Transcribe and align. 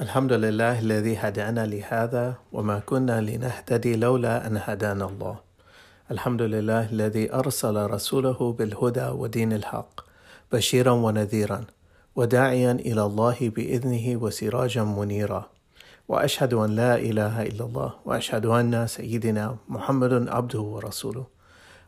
الحمد 0.00 0.32
لله 0.32 0.78
الذي 0.78 1.16
هدانا 1.16 1.66
لهذا 1.66 2.34
وما 2.52 2.78
كنا 2.78 3.20
لنهتدي 3.20 3.96
لولا 3.96 4.46
أن 4.46 4.60
هدانا 4.64 5.04
الله. 5.04 5.36
الحمد 6.10 6.42
لله 6.42 6.90
الذي 6.90 7.34
أرسل 7.34 7.76
رسوله 7.90 8.52
بالهدى 8.58 9.08
ودين 9.08 9.52
الحق 9.52 10.00
بشيرا 10.52 10.90
ونذيرا 10.90 11.64
وداعيا 12.16 12.72
إلى 12.72 13.02
الله 13.02 13.36
بإذنه 13.40 14.22
وسراجا 14.22 14.82
منيرا. 14.82 15.50
وأشهد 16.08 16.54
أن 16.54 16.70
لا 16.76 16.96
إله 16.96 17.42
إلا 17.42 17.64
الله 17.64 17.90
وأشهد 18.04 18.46
أن 18.46 18.86
سيدنا 18.86 19.56
محمد 19.68 20.28
عبده 20.28 20.60
ورسوله. 20.60 21.26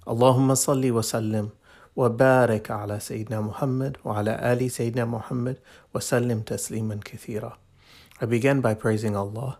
اللهم 0.09 0.55
صل 0.55 0.91
وسلم 0.91 1.49
وبارك 1.97 2.71
على 2.71 3.01
سيدنا 3.01 3.41
محمد 3.41 3.97
وعلى 4.05 4.53
آل 4.53 4.71
سيدنا 4.71 5.05
محمد 5.05 5.57
وسلم 5.95 6.41
تسليما 6.41 6.99
كثيرا. 7.05 7.59
I 8.23 8.27
began 8.27 8.61
by 8.61 8.75
praising 8.75 9.16
Allah 9.16 9.59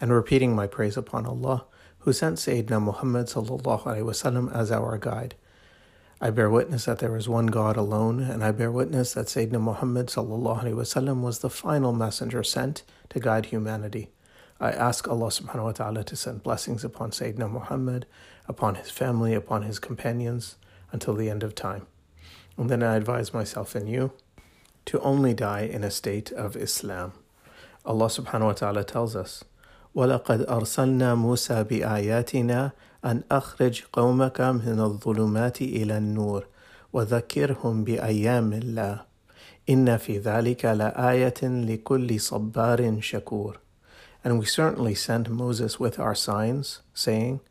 and 0.00 0.10
repeating 0.10 0.56
my 0.56 0.66
praise 0.66 0.96
upon 0.96 1.26
Allah 1.26 1.66
who 1.98 2.14
sent 2.14 2.36
Sayyidina 2.36 2.80
Muhammad 2.80 3.26
wasallam 3.26 4.50
as 4.50 4.72
our 4.72 4.96
guide. 4.96 5.34
I 6.18 6.30
bear 6.30 6.48
witness 6.48 6.86
that 6.86 7.00
there 7.00 7.16
is 7.16 7.28
one 7.28 7.48
God 7.48 7.76
alone, 7.76 8.20
and 8.20 8.42
I 8.42 8.50
bear 8.50 8.72
witness 8.72 9.12
that 9.12 9.26
Sayyidina 9.26 9.60
Muhammad 9.60 10.06
wasallam 10.06 11.20
was 11.20 11.40
the 11.40 11.50
final 11.50 11.92
messenger 11.92 12.42
sent 12.42 12.82
to 13.10 13.20
guide 13.20 13.46
humanity. 13.46 14.08
I 14.58 14.70
ask 14.70 15.06
Allah 15.06 15.28
subhanahu 15.28 15.64
wa 15.64 15.72
ta'ala 15.72 16.04
to 16.04 16.16
send 16.16 16.42
blessings 16.42 16.84
upon 16.84 17.10
Sayyidina 17.10 17.50
Muhammad, 17.50 18.06
upon 18.48 18.76
his 18.76 18.90
family, 18.90 19.34
upon 19.34 19.64
his 19.64 19.78
companions, 19.78 20.56
until 20.92 21.14
the 21.14 21.28
end 21.28 21.42
of 21.42 21.54
time. 21.54 21.86
And 22.56 22.70
then 22.70 22.82
I 22.82 22.96
advise 22.96 23.34
myself 23.34 23.74
and 23.74 23.86
you 23.86 24.12
to 24.86 24.98
only 25.00 25.34
die 25.34 25.68
in 25.70 25.84
a 25.84 25.90
state 25.90 26.32
of 26.32 26.56
Islam. 26.56 27.12
Allah 27.87 28.05
subhanahu 28.05 28.45
wa 28.45 28.53
ta'ala 28.53 28.83
tells 28.83 29.15
us, 29.15 29.43
وَلَقَدْ 29.95 30.45
أَرْسَلْنَا 30.47 31.15
مُوسَى 31.15 31.63
بِآيَاتِنَا 31.63 32.71
أَنْ 33.05 33.23
أَخْرِجْ 33.29 33.83
قَوْمَكَ 33.93 34.41
مِنَ 34.41 34.79
الظُّلُمَاتِ 34.79 35.61
إِلَى 35.61 35.97
النُّورِ 35.97 36.47
وَذَكِّرْهُمْ 36.93 37.83
بِأَيَّامِ 37.83 38.53
اللَّهِ 38.53 39.05
إِنَّ 39.69 39.97
فِي 39.97 40.17
ذَلِكَ 40.19 40.65
لَآيَةٍ 40.65 41.41
لِكُلِّ 41.43 42.19
صَبَّارٍ 42.19 42.99
شَكُورٍ 43.01 43.55
And 44.23 44.39
we 44.39 44.45
certainly 44.45 44.95
sent 44.95 45.29
Moses 45.29 45.79
with 45.79 45.99
our 45.99 46.15
signs, 46.15 46.79
saying, 46.93 47.41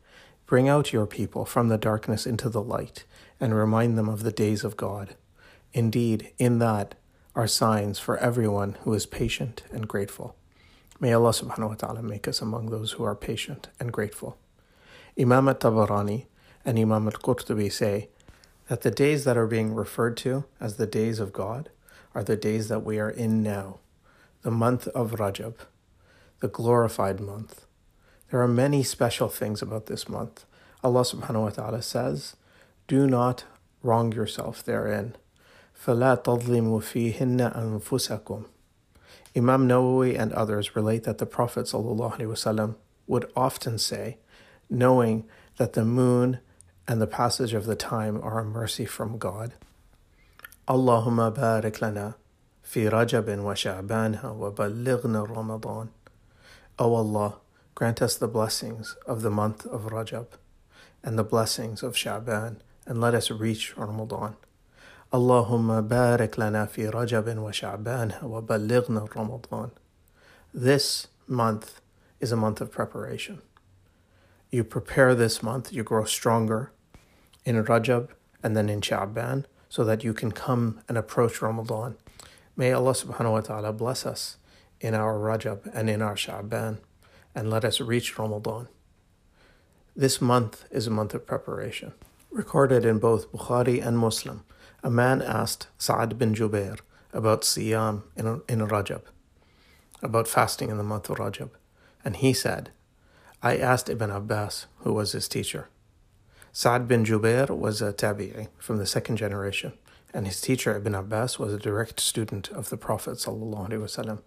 Bring 0.47 0.69
out 0.69 0.93
your 0.93 1.07
people 1.07 1.45
from 1.45 1.69
the 1.69 1.79
darkness 1.79 2.27
into 2.27 2.48
the 2.48 2.62
light, 2.62 3.05
and 3.41 3.55
remind 3.55 3.97
them 3.97 4.09
of 4.09 4.23
the 4.23 4.33
days 4.33 4.65
of 4.65 4.77
God. 4.77 5.15
Indeed, 5.73 6.33
in 6.39 6.59
that 6.59 6.95
are 7.38 7.48
signs 7.48 8.00
for 8.00 8.18
everyone 8.18 8.76
who 8.82 8.92
is 8.96 9.06
patient 9.06 9.62
and 9.72 9.88
grateful. 9.88 10.36
May 11.00 11.14
Allah 11.14 11.30
subhanahu 11.30 11.70
wa 11.70 11.76
ta'ala 11.76 12.02
make 12.02 12.28
us 12.28 12.42
among 12.42 12.72
those 12.72 12.94
who 12.94 13.04
are 13.04 13.14
patient 13.14 13.68
and 13.80 13.94
grateful. 13.94 14.40
Imam 15.20 15.48
al-Tabarani 15.48 16.26
and 16.66 16.80
Imam 16.80 17.06
al-Qurtubi 17.06 17.72
say 17.72 18.10
that 18.70 18.82
the 18.82 18.90
days 18.90 19.24
that 19.26 19.38
are 19.38 19.46
being 19.46 19.76
referred 19.76 20.18
to 20.18 20.46
as 20.60 20.78
the 20.78 20.88
days 20.88 21.20
of 21.20 21.32
God 21.32 21.70
are 22.16 22.24
the 22.24 22.36
days 22.36 22.70
that 22.70 22.84
we 22.84 22.98
are 22.98 23.12
in 23.12 23.44
now, 23.44 23.78
the 24.42 24.50
month 24.50 24.88
of 24.88 25.12
Rajab, 25.12 25.58
the 26.40 26.48
glorified 26.48 27.20
month. 27.20 27.68
There 28.32 28.42
are 28.42 28.48
many 28.48 28.82
special 28.82 29.30
things 29.30 29.62
about 29.62 29.86
this 29.86 30.10
month. 30.10 30.46
Allah 30.84 31.02
subhanahu 31.02 31.44
wa 31.44 31.50
ta'ala 31.52 31.82
says, 31.84 32.36
Do 32.88 33.06
not 33.06 33.44
wrong 33.84 34.12
yourself 34.12 34.64
therein. 34.64 35.16
فَلَا 35.85 36.23
تَظْلِمُوا 36.23 36.81
فِيهِنَّ 36.81 37.55
أَنفُسَكُمْ 37.55 38.45
Imam 39.35 39.67
Nawawi 39.67 40.19
and 40.19 40.33
others 40.33 40.77
relate 40.77 41.05
that 41.05 41.19
the 41.19 41.27
Prophet 41.27 41.67
ﷺ 41.67 42.75
would 43.07 43.31
often 43.35 43.79
say, 43.79 44.19
knowing 44.69 45.25
that 45.57 45.73
the 45.73 45.85
moon 45.85 46.39
and 46.87 47.01
the 47.01 47.07
passage 47.07 47.55
of 47.55 47.67
the 47.67 47.77
time 47.77 48.20
are 48.23 48.41
a 48.41 48.45
mercy 48.45 48.85
from 48.85 49.19
God, 49.19 49.55
Allahumma 50.69 51.35
barik 51.35 51.80
lana 51.80 52.17
fi 52.63 52.83
Rajab 52.83 53.42
wa 53.42 53.55
Sha'banha 53.55 54.35
wa 54.35 54.51
ballighna 54.51 55.29
Ramadan. 55.29 55.91
O 56.79 56.95
Allah, 56.95 57.36
grant 57.75 58.01
us 58.03 58.17
the 58.17 58.29
blessings 58.29 58.97
of 59.07 59.23
the 59.23 59.30
month 59.30 59.67
of 59.67 59.91
Rajab 59.91 60.27
and 61.03 61.19
the 61.19 61.25
blessings 61.25 61.83
of 61.83 61.95
Sha'ban 61.95 62.57
and 62.86 63.01
let 63.01 63.14
us 63.14 63.30
reach 63.30 63.77
Ramadan. 63.77 64.36
اللهم 65.14 65.80
بارك 65.80 66.39
لنا 66.39 66.67
في 66.67 66.89
رجب 66.89 67.39
وشعبان 67.39 68.13
وبلغنا 68.23 69.05
رمضان. 69.17 69.70
This 70.55 71.08
month 71.27 71.80
is 72.20 72.33
a 72.33 72.36
month 72.36 72.61
of 72.61 72.70
preparation. 72.70 73.42
You 74.51 74.64
prepare 74.64 75.14
this 75.14 75.42
month, 75.42 75.73
you 75.73 75.83
grow 75.83 76.05
stronger 76.05 76.73
in 77.45 77.63
Rajab 77.63 78.08
and 78.42 78.57
then 78.57 78.69
in 78.69 78.80
Sha'ban 78.80 79.45
so 79.69 79.85
that 79.85 80.05
you 80.05 80.14
can 80.14 80.33
come 80.33 80.80
and 80.89 80.97
approach 80.97 81.42
Ramadan. 81.42 81.97
May 82.57 82.73
Allah 82.73 82.92
subhanahu 82.92 83.33
wa 83.33 83.41
ta'ala 83.41 83.73
bless 83.73 84.07
us 84.07 84.36
in 84.80 84.95
our 84.95 85.19
Rajab 85.19 85.70
and 85.75 85.91
in 85.91 86.01
our 86.01 86.14
Sha'ban 86.14 86.79
and 87.35 87.51
let 87.51 87.64
us 87.64 87.80
reach 87.80 88.19
Ramadan. 88.19 88.69
This 89.95 90.20
month 90.20 90.64
is 90.70 90.86
a 90.86 90.91
month 90.91 91.13
of 91.13 91.27
preparation. 91.27 91.92
Recorded 92.30 92.85
in 92.85 92.98
both 92.98 93.30
Bukhari 93.30 93.85
and 93.86 93.98
Muslim 93.98 94.45
a 94.87 94.89
man 94.89 95.21
asked 95.21 95.67
Sa'ad 95.77 96.17
bin 96.17 96.33
Jubair 96.33 96.80
about 97.11 97.42
Siyam 97.42 98.03
in, 98.15 98.25
in 98.48 98.65
Rajab, 98.65 99.02
about 100.02 100.30
fasting 100.30 100.70
in 100.70 100.77
the 100.77 100.83
month 100.92 101.09
of 101.09 101.17
Rajab, 101.17 101.49
and 102.05 102.15
he 102.15 102.31
said, 102.31 102.71
I 103.43 103.58
asked 103.58 103.89
Ibn 103.89 104.09
Abbas, 104.09 104.67
who 104.83 104.93
was 104.93 105.11
his 105.11 105.27
teacher. 105.27 105.67
Sa'ad 106.53 106.87
bin 106.87 107.03
Jubair 107.03 107.49
was 107.49 107.81
a 107.81 107.92
tabi'i 107.92 108.48
from 108.58 108.77
the 108.77 108.86
second 108.86 109.17
generation, 109.17 109.73
and 110.14 110.25
his 110.25 110.39
teacher 110.39 110.77
Ibn 110.77 110.95
Abbas 110.95 111.37
was 111.37 111.54
a 111.54 111.59
direct 111.59 111.99
student 111.99 112.49
of 112.52 112.69
the 112.69 112.77
Prophet 112.77 113.15
ﷺ. 113.15 114.19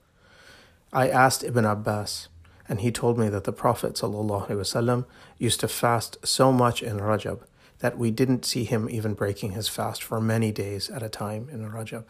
I 0.93 1.09
asked 1.09 1.43
Ibn 1.43 1.65
Abbas, 1.65 2.29
and 2.69 2.83
he 2.83 2.93
told 2.93 3.19
me 3.19 3.31
that 3.31 3.45
the 3.45 3.53
Prophet 3.55 3.95
ﷺ 3.95 5.07
used 5.39 5.61
to 5.61 5.69
fast 5.69 6.19
so 6.23 6.53
much 6.53 6.83
in 6.83 6.99
Rajab 6.99 7.45
that 7.81 7.99
we 7.99 8.11
didn't 8.11 8.45
see 8.45 8.65
him 8.65 8.89
even 8.89 9.15
breaking 9.15 9.53
his 9.53 9.69
fast 9.69 10.03
for 10.03 10.21
many 10.21 10.53
days 10.53 10.89
at 10.91 11.03
a 11.03 11.09
time 11.09 11.49
in 11.51 11.69
Rajab. 11.69 12.05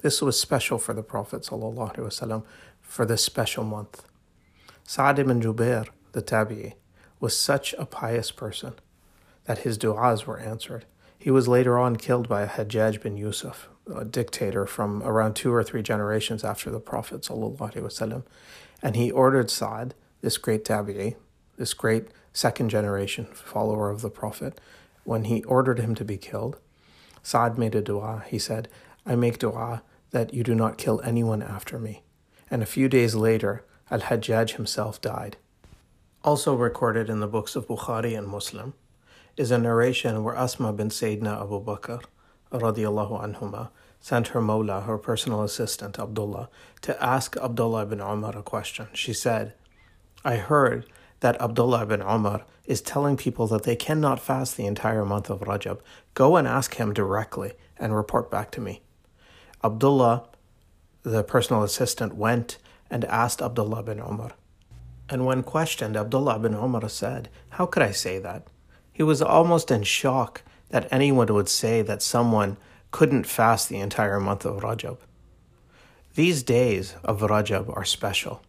This 0.00 0.20
was 0.20 0.38
special 0.38 0.78
for 0.78 0.92
the 0.92 1.02
Prophet 1.02 1.42
ﷺ 1.42 2.42
for 2.82 3.06
this 3.06 3.24
special 3.24 3.64
month. 3.64 4.04
Sa'd 4.82 5.18
ibn 5.18 5.40
Jubair, 5.40 5.88
the 6.12 6.22
Tabi'i, 6.22 6.74
was 7.20 7.38
such 7.38 7.74
a 7.74 7.86
pious 7.86 8.30
person 8.30 8.74
that 9.44 9.60
his 9.60 9.78
du'as 9.78 10.26
were 10.26 10.38
answered. 10.38 10.84
He 11.18 11.30
was 11.30 11.48
later 11.48 11.78
on 11.78 11.96
killed 11.96 12.28
by 12.28 12.46
Hajjaj 12.46 13.00
bin 13.00 13.16
Yusuf, 13.16 13.68
a 13.94 14.04
dictator 14.04 14.66
from 14.66 15.02
around 15.02 15.34
two 15.34 15.52
or 15.52 15.64
three 15.64 15.82
generations 15.82 16.44
after 16.44 16.70
the 16.70 16.80
Prophet 16.80 17.22
ﷺ, 17.22 18.24
and 18.82 18.96
he 18.96 19.10
ordered 19.10 19.50
Sa'd, 19.50 19.94
this 20.20 20.36
great 20.36 20.64
Tabi'i, 20.64 21.16
this 21.56 21.72
great 21.72 22.08
second 22.32 22.68
generation 22.68 23.26
follower 23.26 23.88
of 23.90 24.02
the 24.02 24.10
Prophet, 24.10 24.60
when 25.04 25.24
he 25.24 25.44
ordered 25.44 25.78
him 25.78 25.94
to 25.94 26.04
be 26.04 26.16
killed, 26.16 26.58
Saad 27.22 27.56
made 27.56 27.74
a 27.74 27.80
dua. 27.80 28.24
He 28.26 28.38
said, 28.38 28.68
I 29.06 29.16
make 29.16 29.38
dua 29.38 29.82
that 30.10 30.34
you 30.34 30.42
do 30.42 30.54
not 30.54 30.78
kill 30.78 31.00
anyone 31.02 31.42
after 31.42 31.78
me. 31.78 32.02
And 32.50 32.62
a 32.62 32.66
few 32.66 32.88
days 32.88 33.14
later, 33.14 33.64
Al 33.90 34.00
Hajjaj 34.00 34.56
himself 34.56 35.00
died. 35.00 35.36
Also 36.22 36.54
recorded 36.54 37.10
in 37.10 37.20
the 37.20 37.26
books 37.26 37.56
of 37.56 37.68
Bukhari 37.68 38.16
and 38.16 38.26
Muslim 38.26 38.74
is 39.36 39.50
a 39.50 39.58
narration 39.58 40.24
where 40.24 40.36
Asma 40.36 40.72
bin 40.72 40.88
Sayyidina 40.88 41.42
Abu 41.42 41.62
Bakr 41.62 42.02
radiallahu 42.50 43.20
anhuma 43.20 43.70
sent 44.00 44.28
her 44.28 44.40
Mawla, 44.40 44.84
her 44.84 44.98
personal 44.98 45.42
assistant 45.42 45.98
Abdullah, 45.98 46.48
to 46.82 47.02
ask 47.02 47.36
Abdullah 47.36 47.82
ibn 47.82 48.00
Umar 48.00 48.36
a 48.36 48.42
question. 48.42 48.86
She 48.92 49.12
said, 49.12 49.54
I 50.24 50.36
heard 50.36 50.86
that 51.24 51.40
Abdullah 51.40 51.84
ibn 51.84 52.02
Umar 52.02 52.44
is 52.66 52.82
telling 52.82 53.16
people 53.16 53.46
that 53.46 53.62
they 53.62 53.76
cannot 53.76 54.20
fast 54.20 54.58
the 54.58 54.66
entire 54.66 55.06
month 55.06 55.30
of 55.30 55.40
Rajab. 55.40 55.80
Go 56.12 56.36
and 56.36 56.46
ask 56.46 56.74
him 56.74 56.92
directly 56.92 57.52
and 57.78 57.96
report 57.96 58.30
back 58.30 58.50
to 58.50 58.60
me. 58.60 58.82
Abdullah, 59.64 60.28
the 61.02 61.24
personal 61.24 61.62
assistant, 61.62 62.14
went 62.14 62.58
and 62.90 63.06
asked 63.06 63.40
Abdullah 63.40 63.82
bin 63.84 64.00
Umar. 64.00 64.32
And 65.08 65.24
when 65.24 65.42
questioned, 65.42 65.96
Abdullah 65.96 66.40
bin 66.40 66.52
Umar 66.52 66.90
said, 66.90 67.30
How 67.56 67.64
could 67.64 67.82
I 67.82 67.92
say 67.92 68.18
that? 68.18 68.46
He 68.92 69.02
was 69.02 69.22
almost 69.22 69.70
in 69.70 69.82
shock 69.82 70.42
that 70.68 70.88
anyone 70.92 71.32
would 71.32 71.48
say 71.48 71.80
that 71.80 72.02
someone 72.02 72.58
couldn't 72.90 73.24
fast 73.24 73.70
the 73.70 73.80
entire 73.80 74.20
month 74.20 74.44
of 74.44 74.60
Rajab. 74.60 74.98
These 76.16 76.42
days 76.42 76.96
of 77.02 77.22
Rajab 77.22 77.74
are 77.74 77.86
special. 77.86 78.42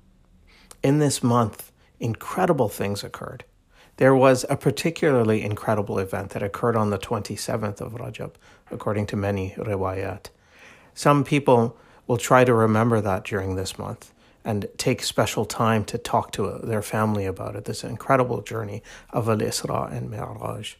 In 0.83 1.00
this 1.00 1.24
month, 1.24 1.72
incredible 1.98 2.69
things 2.69 3.04
occurred. 3.04 3.44
There 3.96 4.14
was 4.14 4.46
a 4.48 4.56
particularly 4.56 5.42
incredible 5.42 5.98
event 5.98 6.31
that 6.31 6.42
occurred 6.42 6.76
on 6.76 6.90
the 6.90 6.98
27th 6.98 7.81
of 7.81 7.92
Rajab, 7.92 8.32
according 8.70 9.06
to 9.08 9.16
many 9.16 9.54
riwayat. 9.58 10.26
Some 10.94 11.22
people 11.25 11.76
will 12.06 12.16
try 12.16 12.44
to 12.44 12.54
remember 12.54 13.00
that 13.00 13.25
during 13.25 13.56
this 13.56 13.78
month, 13.78 14.12
and 14.44 14.66
take 14.78 15.02
special 15.02 15.44
time 15.44 15.84
to 15.84 15.98
talk 15.98 16.32
to 16.32 16.60
their 16.62 16.82
family 16.82 17.26
about 17.26 17.56
it. 17.56 17.66
This 17.66 17.84
incredible 17.84 18.40
journey 18.40 18.82
of 19.10 19.28
Al 19.28 19.38
Isra 19.38 19.92
and 19.92 20.10
Mi'raj. 20.10 20.76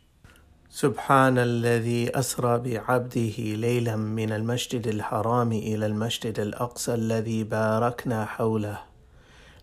سبحان 0.73 1.39
الذي 1.39 2.19
أسرى 2.19 2.59
بعبده 2.59 3.37
ليلا 3.39 3.97
من 3.97 4.33
المسجد 4.33 4.87
الحرام 4.87 5.53
إلى 5.53 5.87
المسجد 5.87 6.41
الأقصى 6.41 6.95
الذي 6.95 7.45
باركنا 7.45 8.25
حوله 8.25 8.79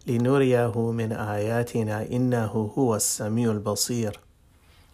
لنريه 0.07 0.91
من 0.91 1.11
آياتنا 1.11 2.11
إنه 2.11 2.71
هو 2.77 2.95
السميع 2.95 3.51
البصير. 3.51 4.17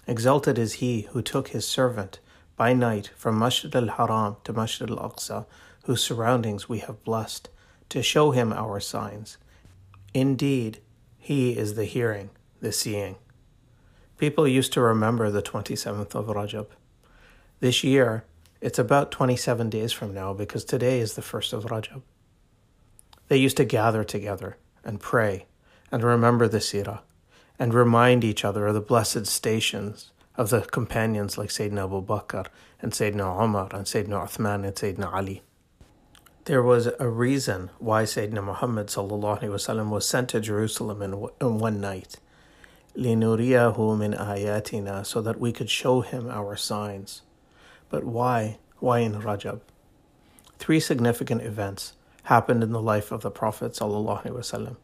Exalted 0.08 0.58
is 0.58 0.74
he 0.74 1.02
who 1.12 1.22
took 1.22 1.50
his 1.50 1.68
servant 1.68 2.20
by 2.58 2.74
night 2.74 3.12
from 3.16 3.38
Masjid 3.38 3.74
al-Haram 3.76 4.38
to 4.44 4.52
Masjid 4.52 4.90
al-Aqsa, 4.90 5.46
whose 5.84 6.04
surroundings 6.04 6.68
we 6.68 6.80
have 6.80 7.04
blessed, 7.04 7.50
to 7.90 8.02
show 8.02 8.32
him 8.32 8.52
our 8.52 8.80
signs. 8.80 9.38
Indeed, 10.14 10.80
he 11.18 11.58
is 11.58 11.76
the 11.76 11.86
hearing, 11.86 12.32
the 12.60 12.72
seeing. 12.72 13.16
People 14.18 14.48
used 14.48 14.74
to 14.74 14.82
remember 14.82 15.30
the 15.30 15.42
27th 15.42 16.16
of 16.16 16.26
Rajab. 16.26 16.68
This 17.60 17.84
year, 17.84 18.26
it's 18.62 18.80
about 18.80 19.12
27 19.12 19.70
days 19.70 19.92
from 19.92 20.14
now 20.14 20.34
because 20.34 20.66
today 20.66 21.00
is 21.00 21.14
the 21.14 21.22
1st 21.22 21.54
of 21.54 21.66
Rajab. 21.66 22.02
They 23.28 23.38
used 23.38 23.58
to 23.58 23.66
gather 23.66 24.04
together 24.04 24.58
and 24.84 25.00
pray 25.00 25.46
and 25.92 26.04
remember 26.04 26.48
the 26.48 26.60
Sirah 26.60 27.02
and 27.60 27.74
remind 27.74 28.24
each 28.24 28.44
other 28.44 28.68
of 28.68 28.74
the 28.74 28.82
blessed 28.82 29.28
stations 29.28 30.12
of 30.36 30.50
the 30.50 30.62
companions 30.62 31.38
like 31.38 31.50
Sayyidina 31.50 31.86
Abu 31.86 32.04
Bakr 32.04 32.48
and 32.82 32.92
Sayyidina 32.92 33.44
Umar 33.44 33.70
and 33.72 33.86
Sayyidina 33.86 34.24
Uthman 34.24 34.66
and 34.66 34.76
Sayyidina 34.76 35.14
Ali. 35.14 35.42
There 36.46 36.64
was 36.64 36.90
a 37.00 37.08
reason 37.08 37.70
why 37.80 38.04
Sayyidina 38.04 38.44
Muhammad 38.44 38.94
was 39.90 40.08
sent 40.08 40.30
to 40.30 40.42
Jerusalem 40.42 41.02
in, 41.02 41.28
in 41.40 41.60
one 41.60 41.80
night 41.80 42.18
لِنُرِيَهُ 42.98 43.76
مِنْ 43.76 44.20
آيَاتِنَا 44.20 45.06
so 45.06 45.22
that 45.22 45.40
we 45.40 45.52
could 45.52 45.70
show 45.70 46.02
him 46.02 46.30
our 46.30 46.56
signs. 46.56 47.22
But 47.90 48.04
why? 48.04 48.60
Why 48.80 49.00
in 49.00 49.22
Rajab? 49.22 49.62
Three 50.60 50.80
significant 50.80 51.42
events 51.42 51.94
happened 52.29 52.63
in 52.63 52.73
the 52.73 52.81
life 52.81 53.11
of 53.11 53.23
the 53.23 53.31
Prophet 53.31 53.73
ﷺ. 53.73 54.77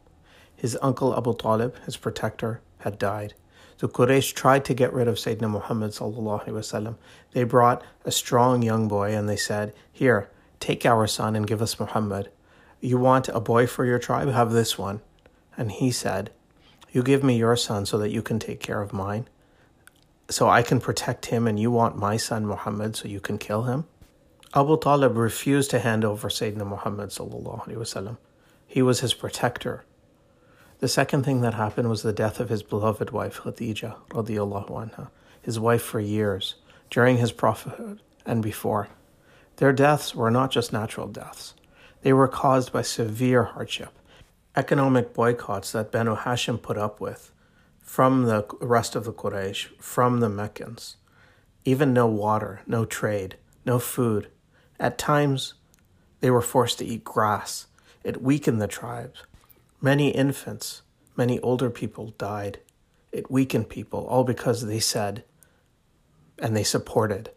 His 0.55 0.77
uncle 0.81 1.15
Abu 1.15 1.35
Talib, 1.35 1.75
his 1.85 1.97
protector, 1.97 2.61
had 2.79 2.99
died. 2.99 3.33
The 3.79 3.89
Quraysh 3.89 4.33
tried 4.33 4.65
to 4.65 4.73
get 4.73 4.93
rid 4.93 5.07
of 5.07 5.15
Sayyidina 5.15 5.49
Muhammad 5.49 5.91
ﷺ. 5.91 6.95
They 7.31 7.43
brought 7.43 7.83
a 8.03 8.11
strong 8.11 8.61
young 8.61 8.87
boy 8.87 9.15
and 9.15 9.27
they 9.27 9.35
said, 9.35 9.73
Here, 9.91 10.29
take 10.59 10.85
our 10.85 11.07
son 11.07 11.35
and 11.35 11.47
give 11.47 11.61
us 11.61 11.79
Muhammad. 11.79 12.29
You 12.79 12.97
want 12.97 13.29
a 13.29 13.39
boy 13.39 13.67
for 13.67 13.85
your 13.85 13.99
tribe? 13.99 14.29
Have 14.29 14.51
this 14.51 14.77
one. 14.77 15.01
And 15.57 15.71
he 15.71 15.91
said, 15.91 16.31
you 16.95 17.03
give 17.03 17.25
me 17.25 17.35
your 17.35 17.57
son 17.57 17.85
so 17.85 17.97
that 17.97 18.11
you 18.11 18.21
can 18.21 18.39
take 18.39 18.61
care 18.61 18.81
of 18.81 18.93
mine. 18.93 19.27
So 20.29 20.47
I 20.47 20.61
can 20.61 20.79
protect 20.79 21.25
him, 21.25 21.45
and 21.45 21.59
you 21.59 21.69
want 21.69 21.97
my 21.97 22.15
son 22.15 22.45
Muhammad 22.45 22.95
so 22.95 23.09
you 23.09 23.19
can 23.19 23.37
kill 23.37 23.63
him? 23.63 23.83
Abu 24.57 24.79
Talib 24.79 25.17
refused 25.17 25.69
to 25.71 25.79
hand 25.79 26.05
over 26.05 26.29
Sayyidina 26.29 26.65
Muhammad. 26.65 27.11
He 28.65 28.81
was 28.81 28.99
his 29.01 29.13
protector. 29.13 29.83
The 30.79 30.87
second 30.87 31.23
thing 31.25 31.41
that 31.41 31.55
happened 31.55 31.89
was 31.89 32.03
the 32.03 32.13
death 32.13 32.39
of 32.39 32.47
his 32.47 32.63
beloved 32.63 33.11
wife, 33.11 33.41
Khadija, 33.41 33.97
anha, 34.11 35.09
his 35.41 35.59
wife 35.59 35.81
for 35.81 35.99
years, 35.99 36.55
during 36.89 37.17
his 37.17 37.33
prophethood 37.33 37.99
and 38.25 38.41
before. 38.41 38.87
Their 39.57 39.73
deaths 39.73 40.15
were 40.15 40.31
not 40.31 40.51
just 40.51 40.71
natural 40.71 41.07
deaths, 41.07 41.53
they 42.01 42.13
were 42.13 42.29
caused 42.29 42.71
by 42.71 42.81
severe 42.81 43.43
hardship 43.43 43.99
economic 44.55 45.13
boycotts 45.13 45.73
that 45.73 45.91
Banu 45.91 46.15
Hashim 46.15 46.61
put 46.61 46.77
up 46.77 47.01
with 47.01 47.33
from 47.81 48.23
the 48.23 48.45
rest 48.61 48.95
of 48.95 49.03
the 49.03 49.11
Quraysh, 49.11 49.67
from 49.81 50.21
the 50.21 50.29
Meccans. 50.29 50.95
Even 51.65 51.93
no 51.93 52.07
water, 52.07 52.61
no 52.65 52.85
trade, 52.85 53.35
no 53.65 53.79
food. 53.79 54.29
At 54.79 54.97
times, 54.97 55.53
they 56.19 56.29
were 56.29 56.41
forced 56.41 56.79
to 56.79 56.85
eat 56.85 57.03
grass. 57.03 57.67
It 58.03 58.21
weakened 58.21 58.61
the 58.61 58.67
tribes. 58.67 59.23
Many 59.81 60.09
infants, 60.09 60.81
many 61.15 61.39
older 61.39 61.69
people 61.69 62.13
died. 62.17 62.59
It 63.11 63.31
weakened 63.31 63.69
people, 63.69 64.05
all 64.05 64.23
because 64.23 64.65
they 64.65 64.79
said 64.79 65.23
and 66.39 66.55
they 66.55 66.63
supported 66.63 67.31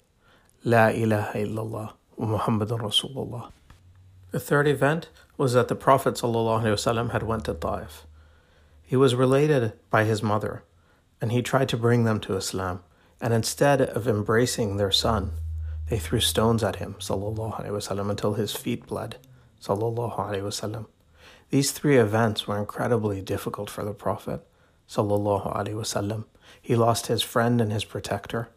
La 0.64 0.88
ilaha 0.88 1.38
illallah 1.38 1.93
Muhammadun 2.19 2.81
Rasulullah. 2.81 3.52
The 4.31 4.41
third 4.41 4.67
event 4.67 5.08
was 5.37 5.52
that 5.52 5.69
the 5.69 5.76
Prophet 5.76 6.14
ﷺ 6.14 7.12
had 7.12 7.23
went 7.23 7.44
to 7.44 7.55
Taif. 7.55 8.06
He 8.82 8.96
was 8.96 9.14
related 9.14 9.73
by 9.91 10.05
his 10.05 10.23
mother, 10.23 10.64
and 11.20 11.31
he 11.31 11.43
tried 11.43 11.69
to 11.70 11.76
bring 11.76 12.05
them 12.05 12.19
to 12.20 12.37
Islam, 12.37 12.82
and 13.20 13.32
instead 13.32 13.81
of 13.81 14.08
embracing 14.08 14.76
their 14.76 14.91
son, 14.91 15.32
they 15.89 16.00
threw 16.00 16.19
stones 16.19 16.63
at 16.63 16.77
him 16.77 16.95
وسلم, 16.95 18.09
until 18.09 18.33
his 18.33 18.56
feet 18.56 18.88
bled. 18.88 19.18
These 21.50 21.71
three 21.71 21.97
events 21.97 22.47
were 22.47 22.57
incredibly 22.57 23.21
difficult 23.21 23.69
for 23.69 23.83
the 23.83 23.94
Prophet. 23.94 24.45
He 26.62 26.75
lost 26.75 27.07
his 27.07 27.21
friend 27.21 27.62
and 27.62 27.71
his 27.71 27.85
protector, 27.85 28.50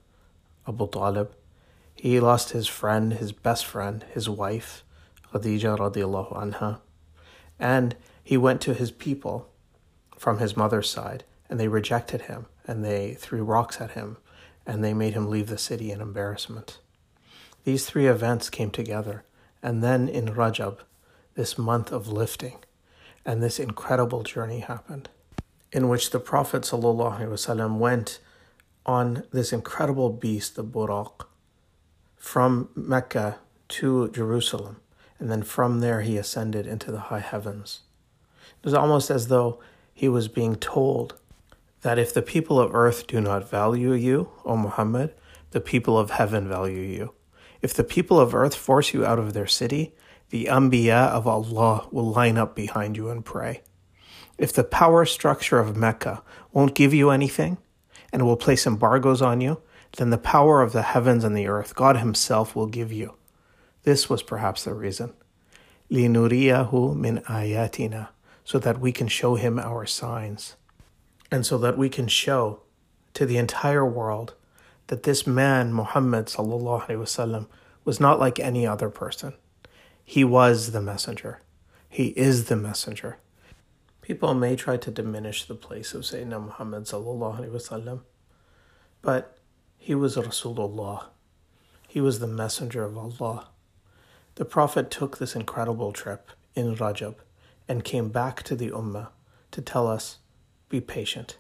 Abu 0.67 0.88
Talib. 0.88 1.34
He 1.94 2.20
lost 2.20 2.50
his 2.50 2.67
friend, 2.69 3.12
his 3.12 3.32
best 3.32 3.67
friend, 3.67 4.05
his 4.12 4.28
wife, 4.28 4.84
Khadija 5.32 5.78
radiallahu 5.78 6.34
anha. 6.34 6.81
And 7.58 7.96
he 8.23 8.37
went 8.37 8.61
to 8.62 8.75
his 8.75 8.90
people 8.90 9.50
from 10.17 10.38
his 10.38 10.56
mother's 10.56 10.88
side, 10.90 11.25
and 11.50 11.61
they 11.61 11.69
rejected 11.69 12.23
him, 12.23 12.46
and 12.67 12.84
they 12.84 13.14
threw 13.14 13.44
rocks 13.44 13.81
at 13.81 13.93
him, 13.93 14.17
and 14.67 14.82
they 14.82 14.94
made 14.94 15.14
him 15.14 15.28
leave 15.28 15.49
the 15.49 15.58
city 15.58 15.90
in 15.90 16.00
embarrassment. 16.00 16.78
These 17.63 17.86
three 17.86 18.08
events 18.08 18.50
came 18.50 18.72
together, 18.72 19.24
and 19.62 19.84
then 19.84 20.08
in 20.08 20.28
Rajab, 20.28 20.80
this 21.36 21.58
month 21.58 21.92
of 21.92 22.08
lifting, 22.08 22.58
and 23.25 23.42
this 23.42 23.60
incredible 23.60 24.24
journey 24.24 24.60
happened, 24.60 25.10
in 25.72 25.88
which 25.88 26.12
the 26.12 26.19
Prophet 26.19 26.63
ﷺ 26.63 27.78
went 27.78 28.19
on 28.86 29.24
this 29.31 29.54
incredible 29.54 30.10
beast, 30.10 30.56
the 30.56 30.63
Buraq, 30.63 31.25
from 32.18 32.69
Mecca 32.75 33.38
to 33.69 34.10
Jerusalem 34.10 34.81
and 35.22 35.31
then 35.31 35.44
from 35.44 35.80
there 35.80 36.02
he 36.02 36.18
ascended 36.18 36.66
into 36.66 36.92
the 36.92 37.00
high 37.00 37.19
heavens. 37.19 37.81
It 38.58 38.66
was 38.66 38.74
almost 38.74 39.12
as 39.12 39.28
though 39.28 39.60
he 39.94 40.10
was 40.10 40.28
being 40.28 40.56
told 40.56 41.13
that 41.84 42.00
if 42.00 42.12
the 42.12 42.24
people 42.24 42.60
of 42.60 42.74
earth 42.74 43.06
do 43.06 43.22
not 43.22 43.48
value 43.48 43.94
you, 43.94 44.32
O 44.46 44.58
Muhammad, 44.58 45.13
the 45.51 45.62
people 45.62 45.98
of 45.98 46.10
heaven 46.10 46.48
value 46.48 46.82
you. 46.82 47.13
If 47.62 47.75
the 47.75 47.85
people 47.85 48.21
of 48.21 48.35
earth 48.35 48.54
force 48.54 48.92
you 48.92 49.04
out 49.04 49.18
of 49.18 49.33
their 49.33 49.47
city, 49.47 49.95
the 50.30 50.47
Anbiya 50.47 51.09
of 51.09 51.26
Allah 51.26 51.88
will 51.90 52.11
line 52.11 52.37
up 52.37 52.54
behind 52.54 52.97
you 52.97 53.09
and 53.11 53.25
pray. 53.25 53.62
If 54.38 54.52
the 54.52 54.64
power 54.64 55.04
structure 55.04 55.59
of 55.59 55.76
Mecca 55.76 56.23
won't 56.52 56.75
give 56.75 56.92
you 56.92 57.11
anything 57.11 57.59
and 58.12 58.25
will 58.25 58.37
place 58.37 58.66
embargoes 58.66 59.23
on 59.23 59.40
you, 59.40 59.61
then 59.97 60.11
the 60.11 60.18
power 60.18 60.62
of 60.62 60.73
the 60.73 60.83
heavens 60.83 61.25
and 61.25 61.37
the 61.37 61.47
earth, 61.47 61.75
God 61.75 61.97
Himself, 61.97 62.54
will 62.54 62.66
give 62.66 62.92
you. 62.92 63.14
This 63.85 64.11
was 64.11 64.23
perhaps 64.23 64.64
the 64.64 64.75
reason. 64.75 65.14
لِنُرِيَهُ 65.90 66.97
min 66.97 67.18
ayatina, 67.28 68.09
so 68.45 68.59
that 68.59 68.80
we 68.80 68.92
can 68.92 69.09
show 69.09 69.37
him 69.37 69.59
our 69.59 69.87
signs, 69.87 70.56
and 71.30 71.47
so 71.47 71.56
that 71.59 71.78
we 71.78 71.88
can 71.88 72.09
show 72.09 72.61
to 73.14 73.25
the 73.25 73.38
entire 73.38 73.87
world 73.87 74.35
that 74.91 75.03
this 75.03 75.25
man, 75.25 75.74
Muhammad 75.74 76.25
sallallahu 76.25 77.48
was 77.86 78.00
not 78.01 78.19
like 78.19 78.41
any 78.41 78.67
other 78.67 78.89
person. 78.89 79.33
He 80.03 80.25
was 80.25 80.74
the 80.74 80.81
messenger. 80.81 81.39
He 81.88 82.07
is 82.07 82.45
the 82.45 82.57
messenger. 82.57 83.17
People 84.01 84.33
may 84.33 84.57
try 84.57 84.75
to 84.75 84.91
diminish 84.91 85.45
the 85.45 85.55
place 85.55 85.93
of 85.93 86.01
Sayyidina 86.01 86.43
Muhammad 86.43 86.83
sallallahu 86.83 88.01
but 89.01 89.38
he 89.77 89.95
was 89.95 90.17
Rasulullah. 90.17 91.05
He 91.88 92.01
was 92.01 92.19
the 92.19 92.27
messenger 92.27 92.83
of 92.83 92.98
Allah. 92.98 93.48
The 94.36 94.43
Prophet 94.43 94.91
took 94.91 95.19
this 95.19 95.38
incredible 95.38 95.93
trip 95.93 96.31
in 96.53 96.75
Rajab 96.75 97.15
and 97.69 97.86
came 97.86 98.10
back 98.10 98.43
to 98.43 98.57
the 98.57 98.71
Ummah 98.71 99.07
to 99.51 99.62
tell 99.62 99.88
us 99.88 100.17
be 100.67 100.81
patient. 100.81 101.38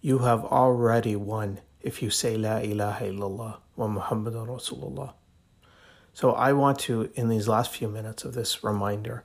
You 0.00 0.18
have 0.18 0.44
already 0.44 1.16
won 1.16 1.58
if 1.85 2.01
you 2.01 2.09
say 2.09 2.37
La 2.37 2.57
ilaha 2.57 3.05
illallah 3.05 3.57
wa 3.75 3.87
Muhammadan 3.87 4.47
Rasulullah. 4.47 5.13
So 6.13 6.31
I 6.33 6.53
want 6.53 6.79
to, 6.79 7.09
in 7.15 7.29
these 7.29 7.47
last 7.47 7.71
few 7.71 7.87
minutes 7.87 8.23
of 8.23 8.33
this 8.33 8.63
reminder, 8.63 9.23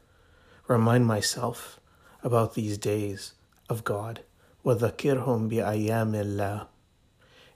remind 0.68 1.06
myself 1.06 1.80
about 2.22 2.54
these 2.54 2.78
days 2.78 3.34
of 3.68 3.84
God. 3.84 4.20
وَذَكِرْهُمْ 4.64 5.50
بِأَيَّامِ 5.50 6.12
اللَّهِ 6.12 6.66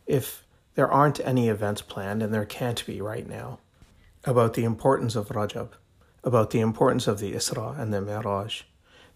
If 0.06 0.46
there 0.74 0.90
aren't 0.90 1.20
any 1.20 1.48
events 1.48 1.82
planned, 1.82 2.22
and 2.22 2.32
there 2.32 2.44
can't 2.44 2.84
be 2.86 3.00
right 3.00 3.28
now, 3.28 3.58
about 4.24 4.54
the 4.54 4.64
importance 4.64 5.16
of 5.16 5.28
Rajab, 5.28 5.70
about 6.22 6.50
the 6.50 6.60
importance 6.60 7.06
of 7.06 7.18
the 7.18 7.32
Isra 7.32 7.78
and 7.78 7.92
the 7.92 8.00
Mi'raj, 8.00 8.62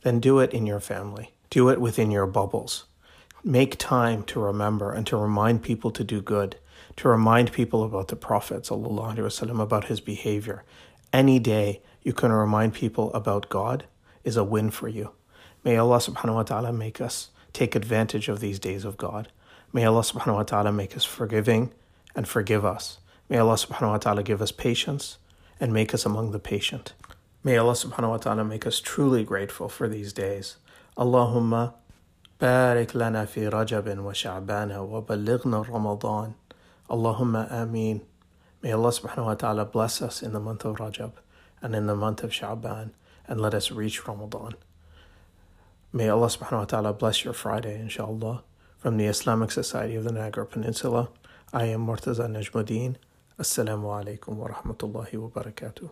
then 0.03 0.21
do 0.21 0.39
it 0.39 0.53
in 0.53 0.67
your 0.67 0.81
family. 0.81 1.35
Do 1.51 1.69
it 1.69 1.81
within 1.81 2.11
your 2.11 2.27
bubbles. 2.27 2.85
Make 3.43 3.79
time 3.79 4.23
to 4.25 4.41
remember 4.41 4.93
and 4.93 5.07
to 5.07 5.17
remind 5.17 5.63
people 5.63 5.91
to 5.91 6.03
do 6.03 6.23
good, 6.23 6.57
to 6.97 7.09
remind 7.09 7.53
people 7.53 7.85
about 7.85 8.09
the 8.09 8.17
Prophet 8.17 8.63
وسلم, 8.63 9.61
about 9.61 9.85
his 9.85 10.01
behavior. 10.01 10.65
Any 11.13 11.39
day 11.39 11.83
you 12.03 12.13
can 12.13 12.33
remind 12.33 12.75
people 12.75 13.13
about 13.13 13.49
God 13.49 13.85
is 14.25 14.37
a 14.37 14.45
win 14.45 14.71
for 14.71 14.89
you. 14.89 15.11
May 15.63 15.77
Allah 15.77 15.99
subhanahu 15.99 16.35
wa 16.35 16.43
ta'ala 16.43 16.73
make 16.73 17.01
us 17.01 17.31
take 17.53 17.75
advantage 17.75 18.29
of 18.29 18.41
these 18.41 18.59
days 18.59 18.85
of 18.85 18.97
God. 18.97 19.29
May 19.73 19.85
Allah 19.85 20.03
subhanahu 20.03 20.35
wa 20.37 20.43
ta'ala 20.43 20.73
make 20.73 20.97
us 20.97 21.05
forgiving 21.05 21.73
and 22.15 22.27
forgive 22.29 22.65
us. 22.65 22.99
May 23.29 23.39
Allah 23.39 23.55
subhanahu 23.55 23.91
wa 23.91 23.99
ta'ala 23.99 24.23
give 24.23 24.43
us 24.43 24.53
patience 24.53 25.19
and 25.61 25.73
make 25.73 25.95
us 25.95 26.05
among 26.05 26.33
the 26.33 26.39
patient. 26.39 26.95
May 27.43 27.57
Allah 27.57 27.73
subhanahu 27.73 28.11
wa 28.11 28.17
ta'ala 28.17 28.45
make 28.45 28.67
us 28.67 28.81
truly 28.81 29.25
grateful 29.25 29.69
for 29.69 29.89
these 29.89 30.13
days. 30.13 30.57
Allahumma 30.97 31.75
بارك 32.41 32.97
لنا 32.97 33.25
في 33.25 33.49
رجب 33.49 33.99
وشعبان 33.99 34.73
وبلغنا 34.73 35.63
رمضان 35.63 36.33
اللهم 36.91 37.37
آمين 37.37 38.01
May 38.63 38.73
Allah 38.73 38.89
subhanahu 38.89 39.27
wa 39.27 39.35
ta'ala 39.35 39.65
bless 39.67 40.01
us 40.01 40.23
in 40.23 40.33
the 40.33 40.41
month 40.41 40.65
of 40.65 40.77
Rajab 40.77 41.13
and 41.61 41.75
in 41.75 41.87
the 41.87 41.95
month 41.95 42.25
of 42.25 42.31
Sha'ban 42.31 42.91
and 43.29 43.41
let 43.41 43.53
us 43.53 43.71
reach 43.71 44.07
Ramadan. 44.09 44.55
May 45.93 46.09
Allah 46.09 46.29
subhanahu 46.29 46.59
wa 46.61 46.65
ta'ala 46.65 46.93
bless 46.95 47.25
your 47.25 47.35
Friday, 47.35 47.79
inshallah. 47.79 48.43
From 48.79 48.97
the 48.97 49.05
Islamic 49.05 49.51
Society 49.51 49.97
of 49.97 50.05
the 50.05 50.13
Niagara 50.13 50.47
Peninsula, 50.47 51.11
I 51.53 51.67
am 51.67 51.87
Murtaza 51.87 52.27
Najmuddin. 52.27 52.97
Assalamu 53.39 53.93
alaikum 54.03 54.37
wa 54.37 54.49
rahmatullahi 54.49 55.15
wa 55.15 55.29
barakatuh. 55.29 55.91